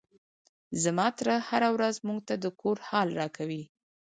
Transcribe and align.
زما 0.83 1.07
تره 1.17 1.35
هره 1.49 1.69
ورځ 1.75 1.95
موږ 2.07 2.19
ته 2.27 2.35
د 2.43 2.45
کور 2.61 2.77
حال 2.87 3.07
راکوي. 3.19 3.63